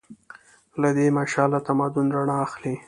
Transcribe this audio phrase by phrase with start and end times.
[0.81, 2.75] له دې مشعله تمدن رڼا اخلي.